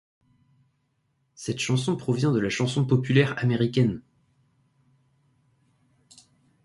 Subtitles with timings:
[1.35, 4.01] Cette chanson provient de la chanson populaire américaine'.